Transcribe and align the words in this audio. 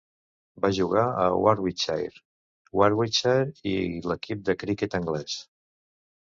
Va 0.63 0.69
jugar 0.77 1.01
a 1.23 1.25
Warwickshire, 1.47 2.21
Worcestershire 2.79 3.75
i 3.75 4.01
l'equip 4.13 4.43
de 4.49 4.57
criquet 4.65 4.99
anglès. 5.03 5.39